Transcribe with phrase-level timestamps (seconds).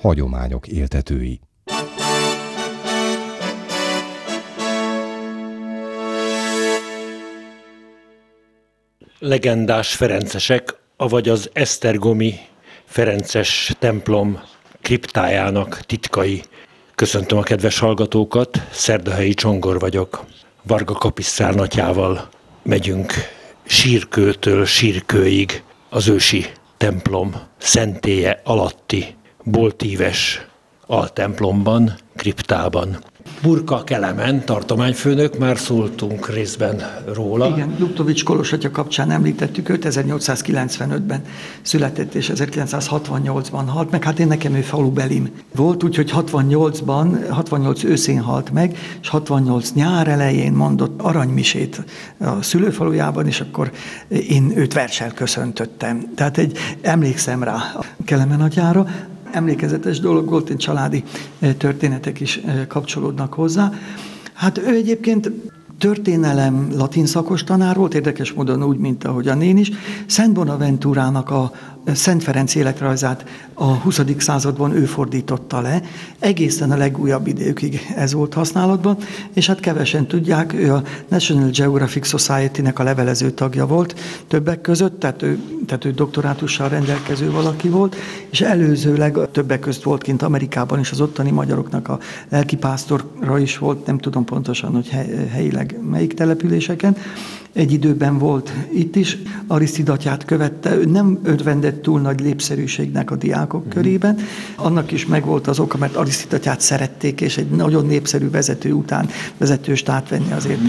[0.00, 1.40] hagyományok éltetői.
[9.18, 12.34] Legendás ferencesek, avagy az Esztergomi
[12.84, 14.40] Ferences templom
[14.82, 16.42] kriptájának titkai.
[16.94, 20.24] Köszöntöm a kedves hallgatókat, Szerdahelyi Csongor vagyok.
[20.62, 22.28] Varga Kapisztár natyával
[22.62, 23.12] megyünk
[23.62, 30.46] sírkőtől sírkőig az ősi templom szentélye alatti boltíves
[30.86, 32.98] altemplomban, kriptában.
[33.42, 36.82] Burka Kelemen, tartományfőnök, már szóltunk részben
[37.14, 37.48] róla.
[37.48, 41.22] Igen, Luptovics Kolos atya kapcsán említettük őt, 1895-ben
[41.62, 44.04] született, és 1968-ban halt meg.
[44.04, 50.08] Hát én nekem ő falubelim volt, úgyhogy 68-ban, 68 őszén halt meg, és 68 nyár
[50.08, 51.84] elején mondott aranymisét
[52.18, 53.70] a szülőfalujában, és akkor
[54.08, 56.12] én őt versel köszöntöttem.
[56.14, 58.86] Tehát egy, emlékszem rá a Kelemen atyára,
[59.32, 61.04] emlékezetes dolog volt, én családi
[61.56, 63.72] történetek is kapcsolódnak hozzá.
[64.32, 65.30] Hát ő egyébként
[65.78, 69.70] történelem latin szakos tanár volt, érdekes módon úgy, mint ahogyan én is.
[70.06, 71.52] Szent Bonaventurának a
[71.86, 74.00] Szent Ferenc életrajzát a 20.
[74.18, 75.82] században ő fordította le,
[76.18, 78.96] egészen a legújabb időkig ez volt használatban,
[79.32, 85.00] és hát kevesen tudják, ő a National Geographic Society-nek a levelező tagja volt többek között,
[85.00, 87.96] tehát ő, tehát ő doktorátussal rendelkező valaki volt,
[88.30, 93.86] és előzőleg többek között volt kint Amerikában is az ottani magyaroknak a lelkipásztorra is volt,
[93.86, 94.88] nem tudom pontosan, hogy
[95.30, 96.96] helyileg melyik településeken,
[97.52, 103.66] egy időben volt itt is, Arisztidatyát követte, ő nem örvendett túl nagy lépszerűségnek a diákok
[103.66, 103.68] mm.
[103.68, 104.18] körében.
[104.56, 109.88] Annak is megvolt az oka, mert Arisztidatyát szerették, és egy nagyon népszerű vezető után vezetőst
[109.88, 110.60] átvenni azért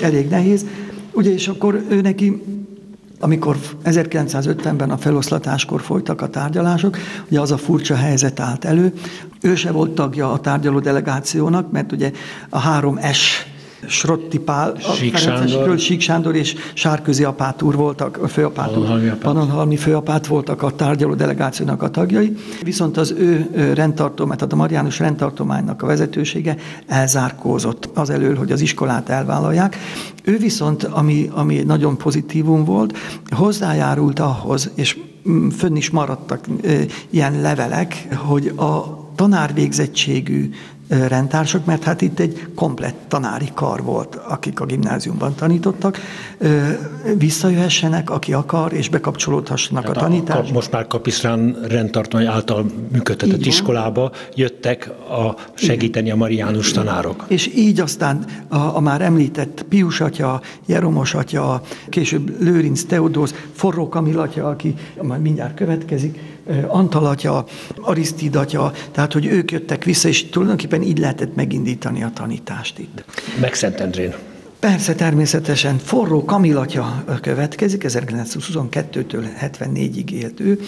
[0.00, 0.66] elég nehéz.
[1.12, 2.42] Ugye, és akkor ő neki
[3.18, 6.98] amikor 1950-ben a feloszlatáskor folytak a tárgyalások,
[7.28, 8.92] ugye az a furcsa helyzet állt elő.
[9.40, 12.10] Ő se volt tagja a tárgyaló delegációnak, mert ugye
[12.48, 13.18] a 3S
[13.88, 15.78] Srotti Pál, Sík Sándor.
[15.78, 21.14] Sík Sándor és Sárközi apát úr voltak, a főapát úr, Panonhalmi főapát voltak a tárgyaló
[21.14, 26.56] delegációnak a tagjai, viszont az ő rendtartomány, tehát a Mariánus rendtartománynak a vezetősége
[26.86, 29.76] elzárkózott az elől, hogy az iskolát elvállalják.
[30.24, 32.96] Ő viszont, ami, ami nagyon pozitívum volt,
[33.30, 36.46] hozzájárult ahhoz, és mm, fönn is maradtak
[37.10, 40.50] ilyen levelek, hogy a tanárvégzettségű
[40.88, 45.98] rendtársak, mert hát itt egy komplett tanári kar volt, akik a gimnáziumban tanítottak,
[47.18, 50.54] visszajöhessenek, aki akar, és bekapcsolódhassanak Tehát a tanításba.
[50.54, 57.24] most már Kapisztrán rendtartomány által működtetett iskolába jöttek a segíteni a mariánus tanárok.
[57.28, 63.88] És így aztán a, a már említett Pius atya, Jeromos atya, később Lőrinc Teodósz, Forró
[63.88, 66.33] Kamil atya, aki majd mindjárt következik,
[66.66, 67.44] Antal atya,
[67.80, 73.04] Arisztid atya, tehát hogy ők jöttek vissza, és tulajdonképpen így lehetett megindítani a tanítást itt.
[73.40, 74.14] Meg Szentendrén.
[74.58, 80.60] Persze, természetesen forró Kamilatja következik, 1922-től 74-ig élt ő.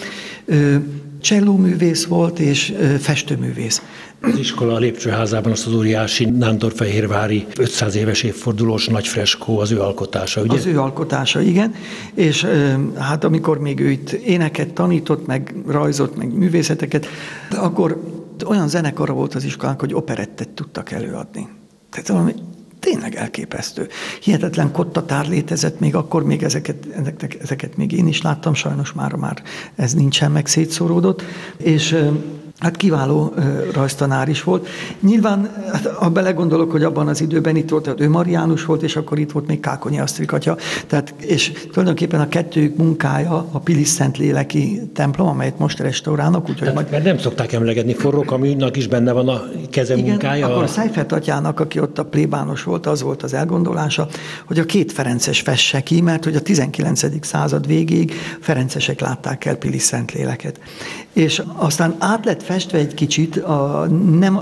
[1.26, 3.82] Csellóművész volt és festőművész.
[4.20, 9.80] Az iskola a lépcsőházában azt az óriási Nándorfehérvári 500 éves évfordulós nagy freskó az ő
[9.80, 10.56] alkotása, ugye?
[10.56, 11.74] Az ő alkotása, igen.
[12.14, 12.46] És
[12.98, 17.06] hát amikor még ő itt éneket tanított, meg rajzott, meg művészeteket,
[17.56, 18.02] akkor
[18.46, 21.48] olyan zenekara volt az iskolánk, hogy operettet tudtak előadni.
[21.90, 22.34] Tehát valami
[22.80, 23.88] tényleg elképesztő.
[24.20, 29.14] Hihetetlen kottatár létezett, még akkor még ezeket, ezeket, ezeket még én is láttam, sajnos már,
[29.14, 29.42] már
[29.74, 31.22] ez nincsen meg szétszóródott,
[31.56, 31.96] és
[32.58, 33.34] Hát kiváló
[33.72, 34.68] rajztanár is volt.
[35.00, 38.96] Nyilván, hát, ha belegondolok, hogy abban az időben itt volt, tehát ő Mariánus volt, és
[38.96, 40.56] akkor itt volt még Kákonyi Asztrik atya.
[40.86, 46.48] Tehát, és tulajdonképpen a kettőjük munkája a Pilis Szent Léleki templom, amelyet most restaurálnak.
[46.48, 46.90] Úgyhogy majd...
[46.90, 50.46] Mert nem szokták emlegetni, Forró Kaműnak is benne van a keze Igen, munkája.
[50.46, 54.08] akkor a Szájfert atyának, aki ott a plébános volt, az volt az elgondolása,
[54.46, 57.26] hogy a két Ferences fesse ki, mert hogy a 19.
[57.26, 60.60] század végéig Ferencesek látták el Pilis Szent Léleket.
[61.12, 63.86] És aztán át lett festve egy kicsit, a,
[64.18, 64.40] nem,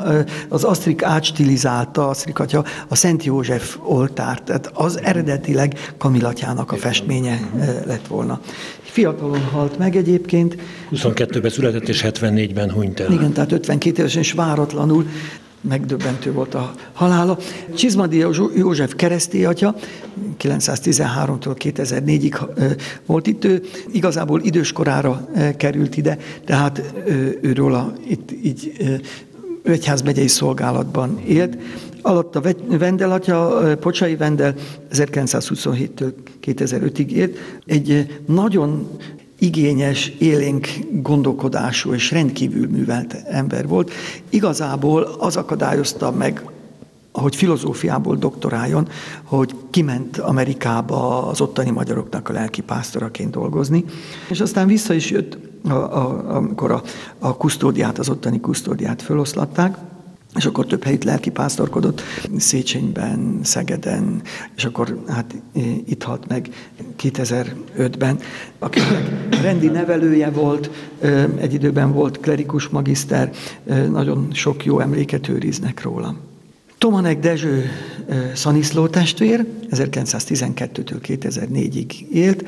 [0.48, 7.40] az Asztrik átstilizálta, Asztrik atya, a Szent József oltár, tehát az eredetileg Kamilatyának a festménye
[7.86, 8.40] lett volna.
[8.82, 10.56] Fiatalon halt meg egyébként.
[10.92, 13.12] 22-ben született és 74-ben hunyt el.
[13.12, 15.06] Igen, tehát 52 évesen és váratlanul
[15.68, 17.38] megdöbbentő volt a halála.
[17.74, 18.16] Csizmadi
[18.54, 19.74] József keresztély atya,
[20.38, 22.48] 913-tól 2004-ig
[23.06, 23.62] volt itt, ő
[23.92, 26.94] igazából időskorára került ide, tehát
[27.40, 28.72] őről a, itt így
[29.62, 31.56] egyházmegyei szolgálatban élt.
[32.02, 34.54] Alatt a Vendel atya, Pocsai Vendel
[34.92, 36.12] 1927-től
[36.44, 37.38] 2005-ig élt.
[37.66, 38.88] Egy nagyon
[39.44, 43.92] igényes, élénk gondolkodású és rendkívül művelt ember volt.
[44.28, 46.42] Igazából az akadályozta meg
[47.12, 48.88] hogy filozófiából doktoráljon,
[49.22, 53.84] hogy kiment Amerikába az ottani magyaroknak a lelki pásztoraként dolgozni,
[54.28, 55.38] és aztán vissza is jött,
[55.68, 56.82] a, a, amikor a,
[57.18, 59.76] a kusztódiát, az ottani kusztódiát feloszlatták,
[60.36, 62.02] és akkor több helyit lelki pásztorkodott,
[62.36, 64.22] Széchenyben, Szegeden,
[64.56, 65.34] és akkor hát
[65.86, 66.48] itt halt meg
[67.02, 68.18] 2005-ben,
[68.58, 69.10] akinek
[69.42, 70.70] rendi nevelője volt,
[71.36, 73.30] egy időben volt klerikus magiszter,
[73.90, 76.16] nagyon sok jó emléket őriznek róla.
[76.78, 77.70] Tomanek Dezső
[78.34, 82.44] Szaniszló testvér, 1912-től 2004-ig élt,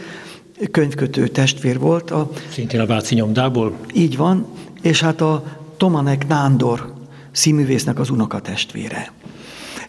[0.71, 2.11] könyvkötő testvér volt.
[2.11, 3.77] A, Szintén a Váci nyomdából?
[3.95, 4.47] Így van,
[4.83, 5.45] és hát a
[5.77, 6.95] Tomanek Nándor
[7.37, 9.13] színművésznek az unokatestvére.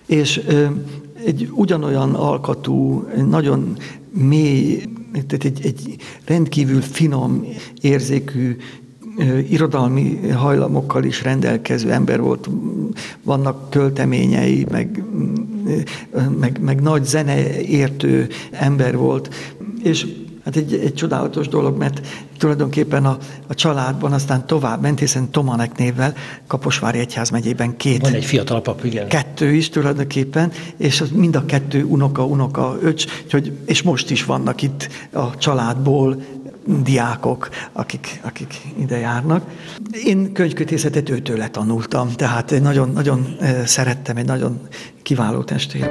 [0.06, 0.42] És
[1.26, 3.78] egy ugyanolyan alkatú, nagyon
[4.12, 5.96] mély, tehát egy, egy
[6.26, 7.46] rendkívül finom,
[7.82, 8.58] érzékű,
[9.50, 12.50] irodalmi hajlamokkal is rendelkező ember volt,
[13.24, 15.04] vannak költeményei, meg,
[16.40, 19.34] meg, meg nagy zeneértő ember volt,
[19.84, 20.08] és
[20.48, 22.08] Hát egy, egy csodálatos dolog, mert
[22.38, 23.18] tulajdonképpen a,
[23.48, 26.14] a családban aztán tovább ment, hiszen Tomanek névvel
[26.48, 28.02] Kaposvári Egyház megyében két.
[28.02, 29.08] Van egy fiatal pap, igen.
[29.08, 34.26] Kettő is tulajdonképpen, és az mind a kettő unoka, unoka, öcs, hogy, és most is
[34.26, 36.22] vannak itt a családból
[36.84, 39.44] diákok, akik, akik ide járnak.
[40.06, 44.60] Én könyvkötészetet őtőle tanultam, tehát nagyon, nagyon eh, szerettem, egy nagyon
[45.04, 45.90] kiváló testvér.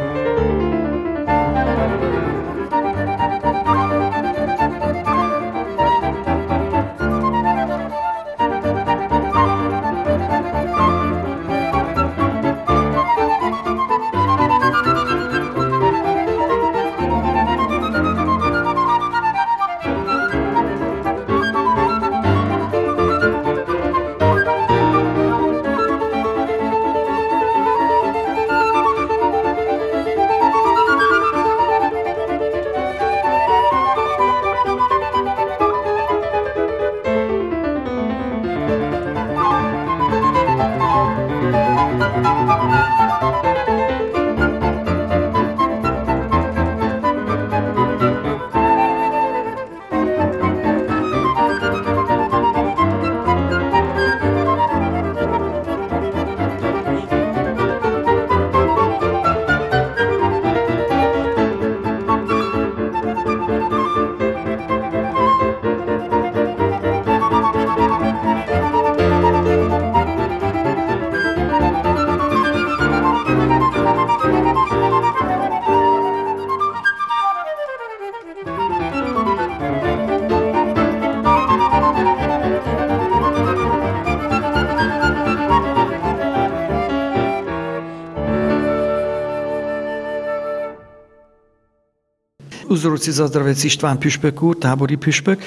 [92.87, 95.43] Uzoruci Zazdravec István püspök úr, tábori püspök,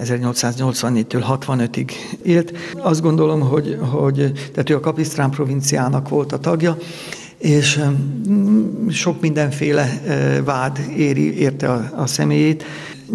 [0.00, 1.90] 1884-től 65-ig
[2.22, 2.52] élt.
[2.74, 6.76] Azt gondolom, hogy, hogy tehát ő a Kapisztrán provinciának volt a tagja,
[7.38, 7.80] és
[8.90, 10.00] sok mindenféle
[10.44, 12.64] vád éri, érte a, a személyét.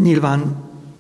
[0.01, 0.55] Nyilván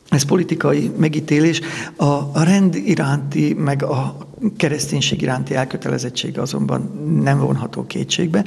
[0.09, 1.61] ez politikai megítélés,
[1.95, 4.17] a rend iránti, meg a
[4.57, 6.81] kereszténység iránti elkötelezettsége azonban
[7.23, 8.45] nem vonható kétségbe.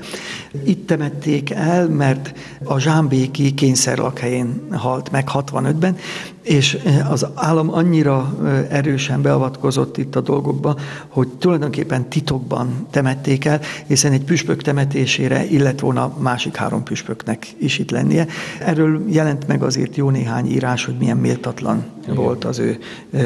[0.65, 2.33] Itt temették el, mert
[2.65, 5.97] a Zsámbéki kényszerlakhelyén halt meg 65-ben,
[6.45, 10.77] és eh, az állam annyira eh, erősen beavatkozott itt a dolgokba,
[11.09, 17.79] hogy tulajdonképpen titokban temették el, hiszen egy püspök temetésére illet volna másik három püspöknek is
[17.79, 18.27] itt lennie.
[18.61, 22.15] Erről jelent meg azért jó néhány írás, hogy milyen méltatlan Igen.
[22.15, 22.79] volt az ő
[23.13, 23.25] eh,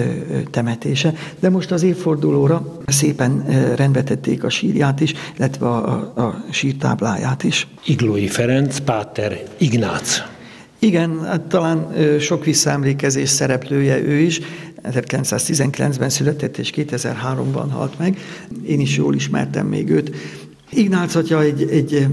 [0.51, 1.15] temetése.
[1.41, 3.45] De most az évfordulóra szépen
[3.77, 7.67] rendbetették a sírját is, illetve a, a, a sírtábláját is.
[7.85, 10.38] Iglói Ferenc, Páter Ignác.
[10.79, 14.41] Igen, hát talán sok visszaemlékezés szereplője ő is.
[14.83, 18.19] 1919-ben született és 2003-ban halt meg.
[18.67, 20.17] Én is jól ismertem még őt.
[20.71, 22.07] Ignác atya egy, egy,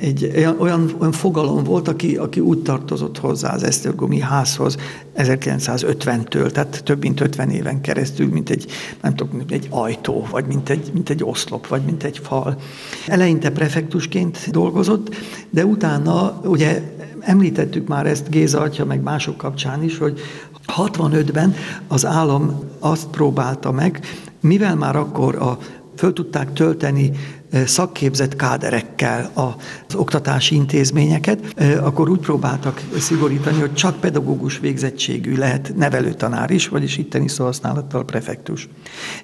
[0.00, 4.76] egy olyan, olyan fogalom volt, aki, aki úgy tartozott hozzá az Esztergomi házhoz
[5.16, 8.66] 1950-től, tehát több mint 50 éven keresztül, mint egy,
[9.02, 12.60] nem tudom, mint egy ajtó, vagy mint egy, mint egy oszlop, vagy mint egy fal.
[13.06, 15.14] Eleinte prefektusként dolgozott,
[15.50, 16.82] de utána ugye
[17.20, 20.20] Említettük már ezt Géza atya, meg mások kapcsán is, hogy
[20.66, 21.54] 65-ben
[21.88, 24.00] az állam azt próbálta meg,
[24.40, 25.58] mivel már akkor a,
[25.96, 27.10] föl tudták tölteni
[27.66, 36.50] szakképzett káderekkel az oktatási intézményeket, akkor úgy próbáltak szigorítani, hogy csak pedagógus végzettségű lehet nevelőtanár
[36.50, 38.68] is, vagyis itteni szóhasználattal prefektus.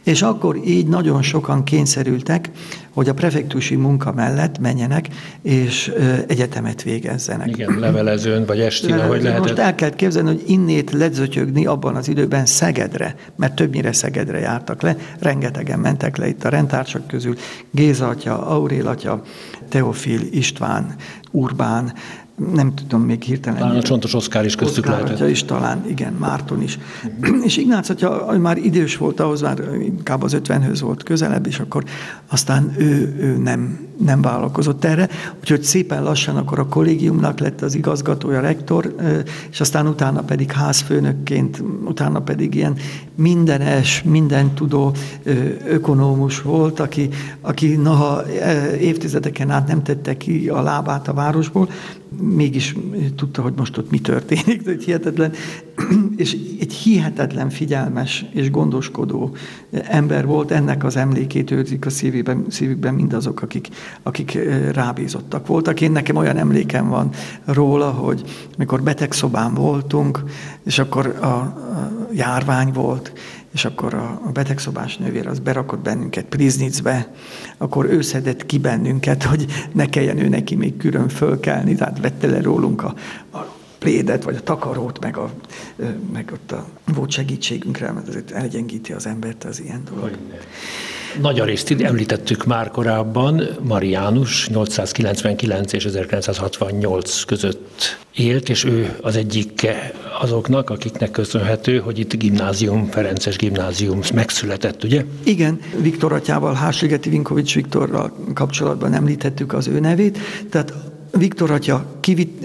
[0.02, 2.50] És akkor így nagyon sokan kényszerültek,
[2.92, 5.08] hogy a prefektusi munka mellett menjenek
[5.42, 5.92] és
[6.26, 7.48] egyetemet végezzenek.
[7.48, 9.46] Igen, levelezőn vagy estén, ahogy lehetett.
[9.46, 14.82] Most el kell képzelni, hogy innét ledzötyögni abban az időben Szegedre, mert többnyire Szegedre jártak
[14.82, 17.36] le, rengetegen mentek le itt a rendtársak közül,
[17.70, 19.20] Géza atya, Aurél atya,
[19.68, 20.96] Teofil, István,
[21.36, 21.92] Urbán,
[22.52, 23.58] nem tudom még hirtelen.
[23.58, 25.30] Talán a Csontos Oszkár is köztük Oszkár lehetett.
[25.30, 26.78] is talán, igen, Márton is.
[27.04, 27.44] Uh-huh.
[27.46, 31.84] és Ignác atya már idős volt, ahhoz már inkább az ötvenhöz volt közelebb, és akkor
[32.26, 35.08] aztán ő, ő nem, nem vállalkozott erre,
[35.40, 38.94] úgyhogy szépen lassan akkor a kollégiumnak lett az igazgatója, rektor,
[39.50, 42.76] és aztán utána pedig házfőnökként, utána pedig ilyen
[43.14, 44.92] mindenes, minden tudó
[45.68, 47.08] ökonómus volt, aki,
[47.40, 48.22] aki naha
[48.80, 51.68] évtizedeken át nem tette ki a lábát a városból,
[52.20, 52.74] mégis
[53.16, 55.32] tudta, hogy most ott mi történik, de hihetetlen,
[56.16, 59.36] és egy hihetetlen figyelmes és gondoskodó
[59.70, 63.68] ember volt, ennek az emlékét őrzik a szívében, szívükben mindazok, akik,
[64.02, 64.38] akik
[64.72, 65.80] rábízottak voltak.
[65.80, 67.10] Én nekem olyan emlékem van
[67.44, 68.22] róla, hogy
[68.58, 70.22] mikor betegszobán voltunk,
[70.64, 73.12] és akkor a, a járvány volt,
[73.56, 77.12] és akkor a, a betegszobás nővér az berakott bennünket Priznicbe,
[77.56, 82.26] akkor ő szedett ki bennünket, hogy ne kelljen ő neki még külön fölkelni, tehát vette
[82.26, 82.94] le rólunk a,
[83.32, 83.38] a
[83.78, 85.30] plédet, vagy a takarót, meg, a,
[86.12, 90.10] meg ott a, volt segítségünkre, mert azért elgyengíti az embert az ilyen dolog.
[91.20, 99.66] Nagy Arisztid említettük már korábban, Mariánus 899 és 1968 között élt, és ő az egyik
[100.20, 105.04] azoknak, akiknek köszönhető, hogy itt gimnázium, Ferences gimnázium megszületett, ugye?
[105.24, 110.18] Igen, Viktor atyával, Hásligeti Vinkovics Viktorral kapcsolatban említettük az ő nevét,
[110.50, 110.72] tehát
[111.10, 111.86] Viktor atya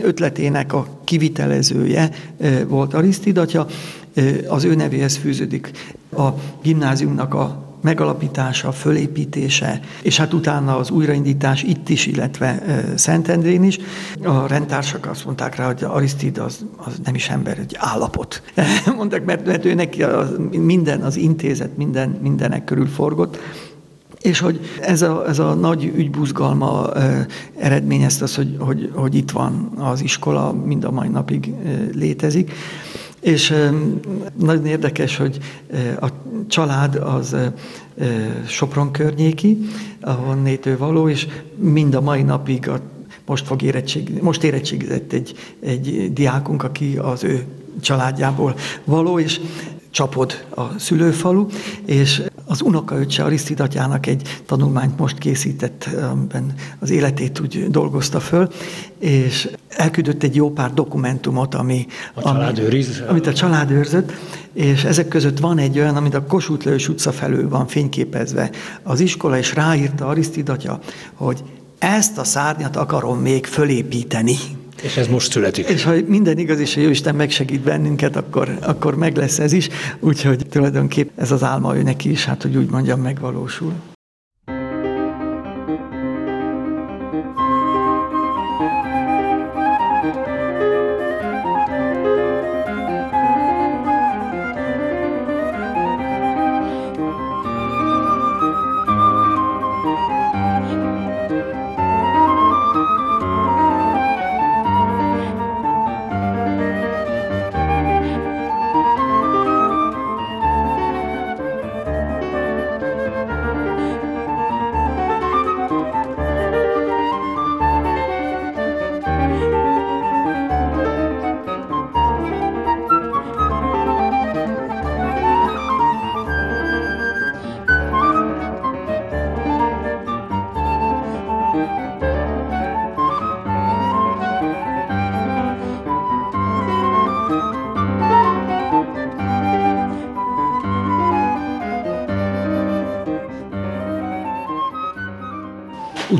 [0.01, 2.09] ötletének a kivitelezője
[2.67, 3.67] volt Arisztid atya,
[4.47, 5.71] az ő nevéhez fűződik
[6.17, 6.27] a
[6.61, 12.63] gimnáziumnak a megalapítása, fölépítése, és hát utána az újraindítás itt is, illetve
[12.95, 13.79] Szentendrén is.
[14.23, 18.41] A rendtársak azt mondták rá, hogy Arisztid az, az nem is ember, egy állapot.
[18.97, 23.37] Mondták, mert, mert ő neki az, minden, az intézet minden, mindenek körül forgott,
[24.21, 27.25] és hogy ez a, ez a nagy ügybuzgalma e,
[27.57, 32.51] eredményezte az, hogy, hogy, hogy itt van az iskola, mind a mai napig e, létezik.
[33.21, 33.53] És
[34.35, 35.37] nagyon érdekes, hogy
[35.99, 36.07] a
[36.47, 37.35] család az
[38.47, 39.57] Sopron környéki,
[40.01, 42.79] ahonnét ő való, és mind a mai napig a,
[43.25, 47.45] most, fog érettség, most érettségizett egy, egy diákunk, aki az ő
[47.81, 49.39] családjából való, és
[49.91, 51.45] Csapod a szülőfalu,
[51.85, 58.49] és az unokaöccse Arisztidatjának egy tanulmányt most készített, amiben az életét úgy dolgozta föl,
[58.99, 63.03] és elküldött egy jó pár dokumentumot, ami, a család őriz.
[63.07, 64.11] amit a család őrzött,
[64.53, 68.49] és ezek között van egy olyan, amit a Kossuth Lajos utca felől van fényképezve
[68.83, 70.79] az iskola, és ráírta Arisztidatja,
[71.13, 71.43] hogy
[71.79, 74.35] ezt a szárnyat akarom még fölépíteni.
[74.81, 75.67] És ez most születik.
[75.67, 79.69] És ha minden igaz, és a Jóisten megsegít bennünket, akkor, akkor meg lesz ez is.
[79.99, 83.73] Úgyhogy tulajdonképp ez az álma ő neki is, hát hogy úgy mondjam, megvalósul.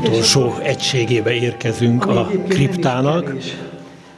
[0.02, 3.34] Utolsó egységébe érkezünk a kriptának.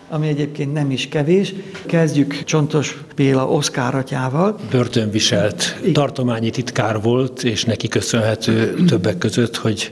[0.08, 1.54] Ami egyébként nem is kevés.
[1.86, 4.58] Kezdjük Csontos Béla oszkáratjával.
[4.70, 9.90] Börtönviselt tartományi titkár volt, és neki köszönhető többek között, hogy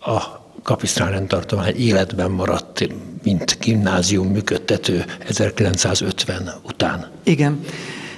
[0.00, 0.22] a
[0.62, 2.88] Kapisztrán tartomány életben maradt,
[3.22, 7.10] mint gimnázium működtető 1950 után.
[7.22, 7.60] Igen,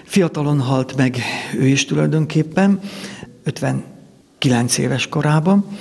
[0.04, 1.16] fiatalon halt meg
[1.58, 2.80] ő is tulajdonképpen,
[3.44, 5.78] 59 éves korában,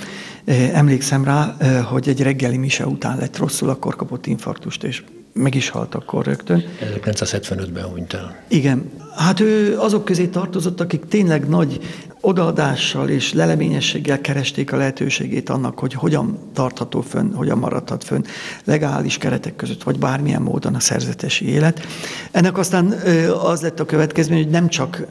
[0.72, 5.02] Emlékszem rá, hogy egy reggeli mise után lett rosszul, akkor kapott infarktust, és
[5.38, 6.64] meg is halt akkor rögtön.
[7.04, 8.36] 1975-ben hunyt el.
[8.48, 8.90] Igen.
[9.16, 11.80] Hát ő azok közé tartozott, akik tényleg nagy
[12.20, 18.24] odaadással és leleményességgel keresték a lehetőségét annak, hogy hogyan tartható fönn, hogyan maradhat fönn
[18.64, 21.86] legális keretek között, vagy bármilyen módon a szerzetesi élet.
[22.30, 22.94] Ennek aztán
[23.42, 25.06] az lett a következmény, hogy nem csak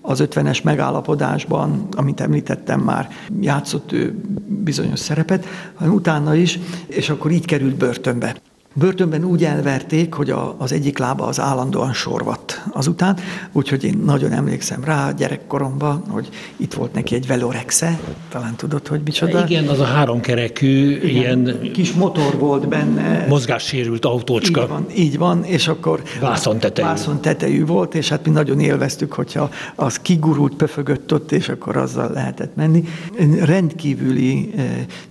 [0.00, 3.08] az 50-es megállapodásban, amit említettem már,
[3.40, 4.14] játszott ő
[4.46, 8.36] bizonyos szerepet, hanem utána is, és akkor így került börtönbe.
[8.74, 13.16] Börtönben úgy elverték, hogy a, az egyik lába az állandóan sorvadt azután,
[13.52, 19.00] úgyhogy én nagyon emlékszem rá gyerekkoromban, hogy itt volt neki egy velorexe, talán tudod, hogy
[19.04, 19.44] micsoda.
[19.48, 21.70] Igen, az a háromkerekű, Igen, ilyen...
[21.72, 23.26] Kis motor volt benne.
[23.28, 24.62] Mozgássérült autócska.
[24.62, 26.02] Így van, így van és akkor...
[26.20, 26.88] Vászon tetejű.
[26.88, 31.76] Vászon tetejű volt, és hát mi nagyon élveztük, hogyha az kigurult, pöfögött ott, és akkor
[31.76, 32.84] azzal lehetett menni.
[33.40, 34.64] Rendkívüli eh,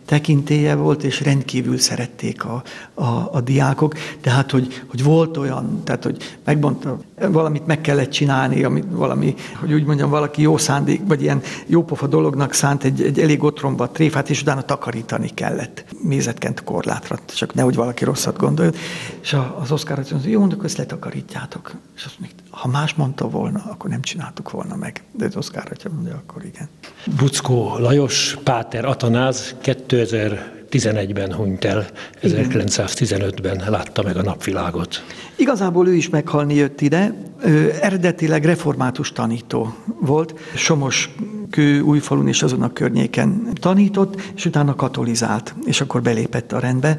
[0.06, 2.64] tekintélye volt, és rendkívül szerették a,
[2.94, 6.98] a, a diákok, tehát hogy, hogy volt olyan, tehát hogy megmondta,
[7.32, 12.08] valamit meg kellett csinálni, amit valami, hogy úgy mondjam, valaki jó szándék, vagy ilyen jópofa
[12.08, 15.86] dolognak szánt egy, egy elég otromba tréfát, és utána takarítani kellett.
[16.02, 18.74] Mézetkent korlátra, csak nehogy valaki rosszat gondoljon.
[19.22, 21.74] És az Oszkár azt mondta, jó, mondjuk ezt letakarítjátok.
[21.96, 25.04] És azt mondja, ha más mondta volna, akkor nem csináltuk volna meg.
[25.12, 26.70] De az Oszkár mondja, akkor igen.
[27.18, 31.88] Buckó Lajos, Páter Atanáz 2000 11-ben hunyt el,
[32.22, 35.04] 1915-ben látta meg a napvilágot.
[35.36, 37.14] Igazából ő is meghalni jött ide,
[37.46, 41.10] ő eredetileg református tanító volt, Somos
[41.50, 46.98] kő újfalun és azon a környéken tanított, és utána katolizált, és akkor belépett a rendbe.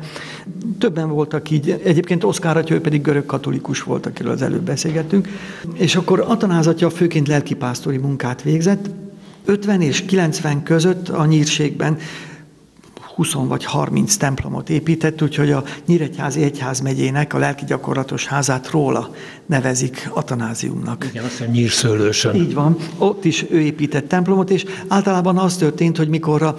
[0.78, 5.28] Többen voltak így, egyébként Oszkár atya, ő pedig görög katolikus volt, akiről az előbb beszélgettünk,
[5.72, 8.90] és akkor Atanáz atya főként lelkipásztori munkát végzett,
[9.44, 11.98] 50 és 90 között a nyírségben
[13.20, 19.10] 20 vagy 30 templomot épített, úgyhogy a Nyíregyházi Egyház megyének a lelki gyakorlatos házát róla
[19.46, 21.06] nevezik Atanáziumnak.
[21.10, 22.34] Igen, azt mondja, Nyírszőlősön.
[22.34, 22.76] Így van.
[22.98, 26.54] Ott is ő épített templomot, és általában az történt, hogy mikor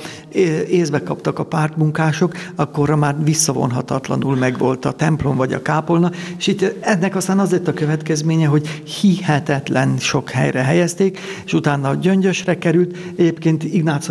[0.70, 6.62] észbe kaptak a pártmunkások, akkor már visszavonhatatlanul megvolt a templom vagy a kápolna, és itt
[6.80, 8.68] ennek aztán az lett a következménye, hogy
[9.02, 12.98] hihetetlen sok helyre helyezték, és utána Gyöngyösre került.
[13.16, 14.10] Egyébként Ignác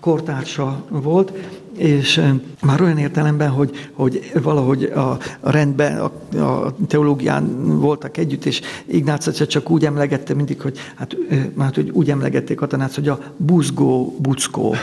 [0.00, 1.32] kortársa volt,
[1.76, 2.22] és
[2.62, 8.60] már olyan értelemben, hogy, hogy valahogy a, a rendben, a, a teológián voltak együtt, és
[8.86, 11.16] Ignác csak úgy emlegette mindig, hogy hát,
[11.58, 14.74] hát hogy úgy emlegették a tanács, hogy a buzgó, buckó.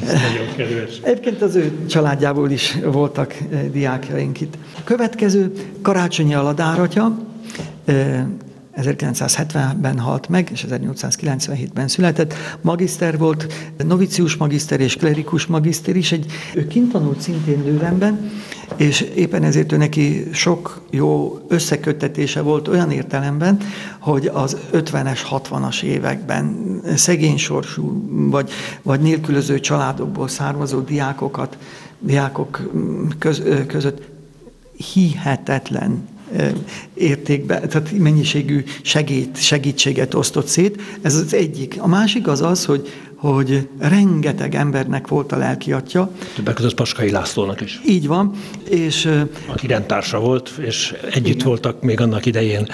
[0.00, 1.00] Nagyon kedves.
[1.02, 3.34] Egyébként az ő családjából is voltak
[3.72, 4.54] diákjaink itt.
[4.76, 5.52] A következő
[5.82, 7.18] Karácsonyi Aladáratja,
[8.76, 12.34] 1970-ben halt meg, és 1897-ben született.
[12.60, 13.46] Magiszter volt,
[13.86, 16.12] novicius magiszter és klerikus magiszter is.
[16.12, 18.30] Egy, ő kint tanult szintén Lővenben,
[18.76, 23.58] és éppen ezért ő neki sok jó összeköttetése volt olyan értelemben,
[23.98, 28.50] hogy az 50-es, 60-as években szegény sorsú vagy,
[28.82, 31.58] vagy nélkülöző családokból származó diákokat,
[31.98, 32.70] diákok
[33.18, 34.02] köz, között
[34.92, 36.12] hihetetlen
[36.94, 40.80] értékbe, tehát mennyiségű segít, segítséget osztott szét.
[41.02, 41.76] Ez az egyik.
[41.78, 46.10] A másik az az, hogy, hogy rengeteg embernek volt a lelki atya.
[46.34, 47.80] Többek között Paskai Lászlónak is.
[47.86, 48.32] Így van.
[48.68, 49.08] És,
[49.46, 51.46] Aki rendtársa volt, és együtt igen.
[51.46, 52.66] voltak még annak idején,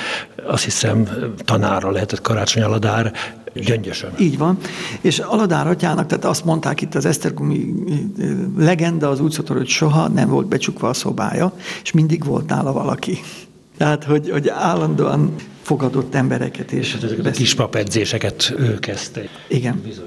[0.47, 1.09] azt hiszem,
[1.45, 3.13] tanára lehetett Karácsony Aladár,
[3.55, 4.11] Gyöngyösön.
[4.19, 4.59] Így van.
[5.01, 7.75] És Aladár atyának, tehát azt mondták itt az Esztergomi
[8.59, 12.73] legenda az úgy szólt, hogy soha nem volt becsukva a szobája, és mindig volt nála
[12.73, 13.19] valaki.
[13.81, 16.73] Tehát, hogy, hogy állandóan fogadott embereket.
[16.73, 17.31] És, hát ezeket a
[18.59, 19.21] ő kezdte.
[19.49, 19.83] Igen.
[19.85, 20.07] Bizony.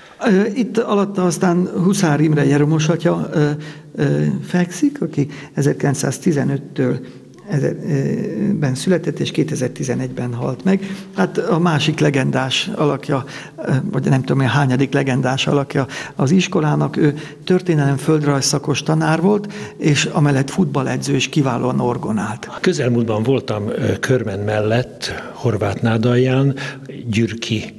[0.55, 3.29] Itt alatta aztán Huszár Imre Jeromos atya
[4.43, 7.05] fekszik, aki 1915-től
[8.59, 10.95] ben született, és 2011-ben halt meg.
[11.15, 13.25] Hát a másik legendás alakja,
[13.91, 17.13] vagy nem tudom, hányadik legendás alakja az iskolának, ő
[17.43, 22.45] történelem földrajz szakos tanár volt, és amellett futballedző és kiválóan orgonált.
[22.45, 26.55] A közelmúltban voltam Körmen mellett, Horváth Nádalján,
[27.09, 27.73] Gyürki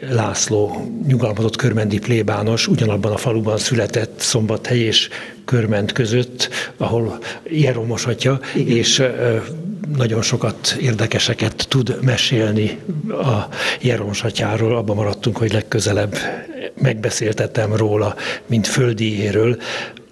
[0.00, 5.08] László nyugalmazott körmendi plébános ugyanabban a faluban született Szombathely és
[5.44, 7.18] Körment között, ahol
[7.50, 8.76] Jeromos atya, Igen.
[8.76, 9.02] és
[9.96, 12.78] nagyon sokat érdekeseket tud mesélni
[13.08, 13.48] a
[13.80, 14.76] Jeromos atyáról.
[14.76, 16.16] Abban maradtunk, hogy legközelebb
[16.82, 18.14] megbeszéltettem róla,
[18.46, 19.56] mint földiéről,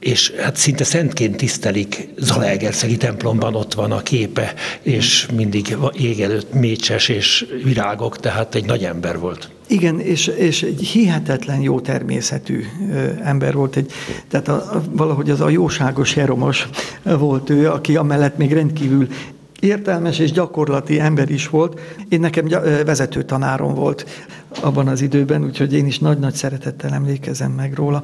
[0.05, 6.53] és hát szinte szentként tisztelik Zalaegerszegi templomban, ott van a képe, és mindig ég előtt
[6.53, 9.49] mécses és virágok, tehát egy nagy ember volt.
[9.67, 12.65] Igen, és, és egy hihetetlen jó természetű
[13.23, 13.77] ember volt.
[13.77, 13.93] Egy,
[14.29, 16.69] tehát a, a, valahogy az a jóságos Jeromos
[17.03, 19.09] volt ő, aki amellett még rendkívül
[19.65, 21.81] értelmes és gyakorlati ember is volt.
[22.09, 22.49] Én nekem
[22.85, 24.07] vezető tanárom volt
[24.61, 28.03] abban az időben, úgyhogy én is nagy-nagy szeretettel emlékezem meg róla.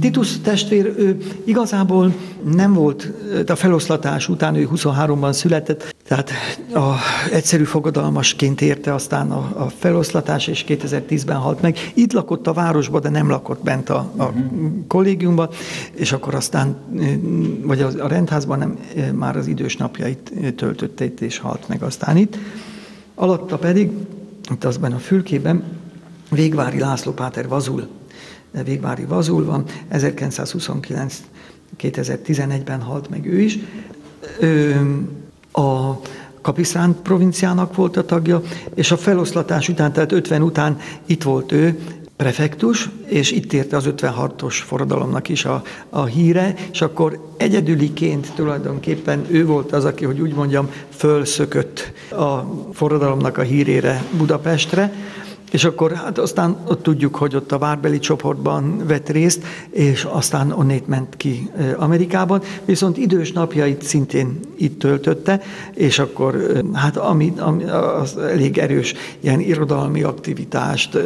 [0.00, 2.14] Titus testvér ő igazából
[2.54, 3.12] nem volt,
[3.46, 6.30] a feloszlatás után ő 23-ban született, tehát
[6.74, 6.94] a,
[7.32, 11.76] egyszerű fogadalmasként érte aztán a, a feloszlatás, és 2010-ben halt meg.
[11.94, 14.32] Itt lakott a városban, de nem lakott bent a, a
[14.88, 15.48] kollégiumban,
[15.92, 16.76] és akkor aztán,
[17.62, 18.78] vagy a, rendházban nem,
[19.14, 22.36] már az idős napjait töltötte itt, és halt meg aztán itt.
[23.14, 23.90] Alatta pedig,
[24.50, 25.62] itt azban a fülkében,
[26.30, 27.88] Végvári László Páter Vazul
[28.64, 31.22] Végvári Vazul van, 1929
[31.80, 33.58] 2011-ben halt meg ő is.
[34.40, 34.80] Ő,
[35.52, 36.00] a
[36.40, 38.42] Kapisztrán provinciának volt a tagja,
[38.74, 41.78] és a feloszlatás után, tehát 50 után itt volt ő,
[42.16, 49.24] prefektus, és itt érte az 56-os forradalomnak is a, a híre, és akkor egyedüliként tulajdonképpen
[49.28, 52.38] ő volt az, aki, hogy úgy mondjam, fölszökött a
[52.72, 54.92] forradalomnak a hírére Budapestre,
[55.50, 60.52] és akkor hát aztán ott tudjuk, hogy ott a várbeli csoportban vett részt, és aztán
[60.52, 65.40] onnét ment ki Amerikában, viszont idős napjait szintén itt töltötte,
[65.74, 70.98] és akkor hát ami, ami az elég erős ilyen irodalmi aktivitást,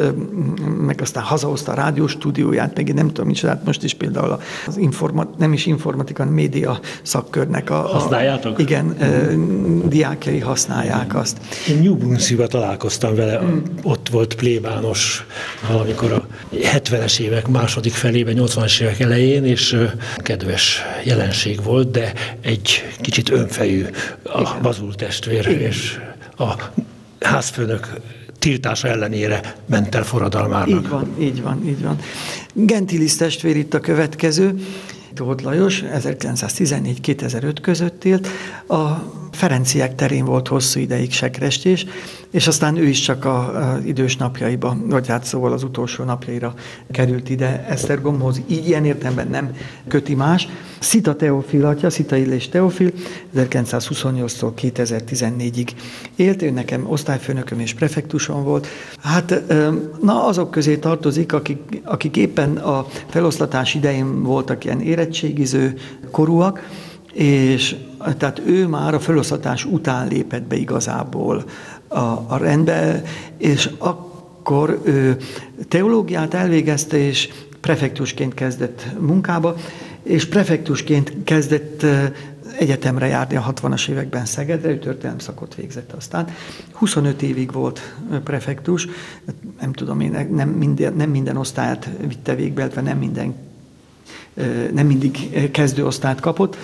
[0.81, 4.39] meg aztán hazahozta a rádiós stúdióját, meg én nem tudom, micsoda, hát most is például
[4.67, 8.57] az informat, nem is informatika, hanem média szakkörnek a, Használjátok?
[8.57, 9.87] A, igen, mm.
[9.87, 11.37] diákjai használják azt.
[11.69, 13.57] Én New Brunswickba találkoztam vele, mm.
[13.83, 15.25] ott volt volt plébános
[15.67, 19.77] valamikor a 70-es évek második felében, 80-as évek elején, és
[20.17, 23.85] kedves jelenség volt, de egy kicsit önfejű
[24.23, 25.99] a bazul testvér, és
[26.37, 26.53] a
[27.19, 27.89] házfőnök
[28.39, 30.69] tiltása ellenére ment el forradalmának.
[30.69, 31.99] Így van, így van, így van.
[32.53, 34.55] Gentilis testvér itt a következő.
[35.13, 38.27] Tóth Lajos 1914-2005 között élt.
[38.67, 41.85] A Ferenciek terén volt hosszú ideig sekrestés,
[42.31, 46.53] és aztán ő is csak az idős napjaiba, vagy hát szóval az utolsó napjaira
[46.91, 48.41] került ide Esztergomhoz.
[48.47, 49.55] Így ilyen értelemben nem
[49.87, 50.47] köti más.
[50.79, 52.91] Szita Teofil atya, Szita Illés Teofil
[53.35, 55.67] 1928-tól 2014-ig
[56.15, 58.67] élt, ő nekem osztályfőnököm és prefektusom volt.
[59.01, 59.43] Hát
[60.01, 65.77] na azok közé tartozik, akik, akik éppen a feloszlatás idején voltak ilyen érettségiző
[66.11, 66.69] korúak,
[67.13, 67.75] és
[68.17, 71.43] tehát ő már a feloszlatás után lépett be igazából
[71.87, 73.03] a, a rendbe,
[73.37, 75.17] és akkor ő
[75.67, 77.29] teológiát elvégezte, és
[77.61, 79.55] prefektusként kezdett munkába,
[80.03, 81.85] és prefektusként kezdett
[82.59, 86.27] egyetemre járni a 60-as években Szegedre, ő történelem szakot végzett aztán.
[86.71, 88.87] 25 évig volt prefektus,
[89.61, 93.33] nem tudom én, nem minden, nem minden osztályát vitte végbe, illetve nem minden
[94.73, 96.57] nem mindig kezdőosztályt kapott,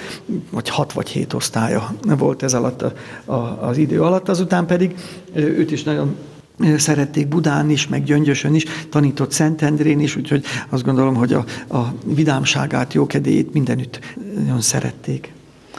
[0.49, 2.93] vagy hat vagy hét osztálya volt ez alatt a,
[3.25, 4.29] a, az idő alatt.
[4.29, 4.95] Azután pedig
[5.33, 6.15] őt is nagyon
[6.77, 11.45] szerették Budán is, meg Gyöngyösön is, tanított Szentendrén is, úgyhogy azt gondolom, hogy a,
[11.77, 13.99] a vidámságát, jókedélyét mindenütt
[14.37, 15.33] nagyon szerették.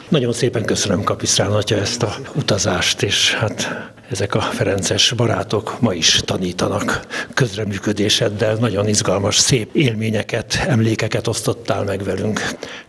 [0.09, 5.93] Nagyon szépen köszönöm Kapisztrán atya ezt a utazást, és hát ezek a Ferences barátok ma
[5.93, 12.41] is tanítanak közreműködéseddel, nagyon izgalmas, szép élményeket, emlékeket osztottál meg velünk.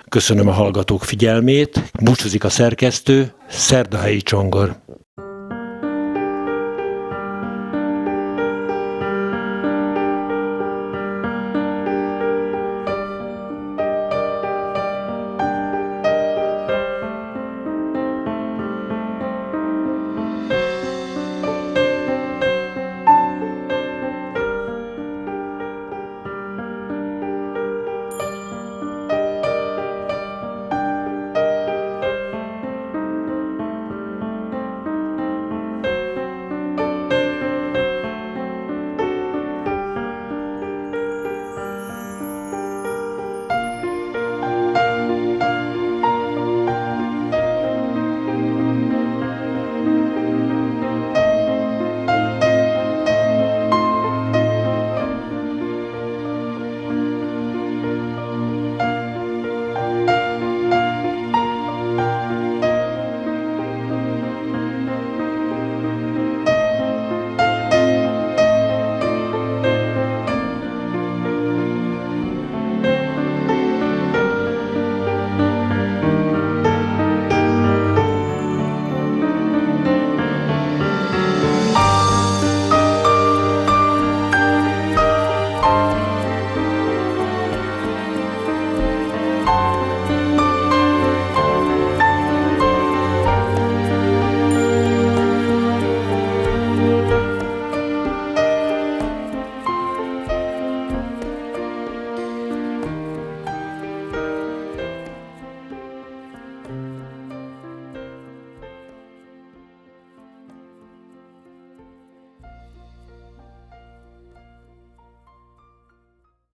[0.08, 4.76] Köszönöm a hallgatók figyelmét, búcsúzik a szerkesztő, Szerdahelyi Csongor.